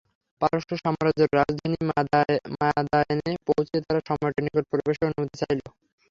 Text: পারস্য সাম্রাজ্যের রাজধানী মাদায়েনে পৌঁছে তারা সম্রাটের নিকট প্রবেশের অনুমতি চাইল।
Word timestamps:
পারস্য 0.41 0.71
সাম্রাজ্যের 0.83 1.29
রাজধানী 1.39 1.77
মাদায়েনে 2.59 3.33
পৌঁছে 3.47 3.75
তারা 3.85 3.99
সম্রাটের 4.07 4.43
নিকট 4.45 4.63
প্রবেশের 4.71 5.07
অনুমতি 5.09 5.35
চাইল। 5.41 5.59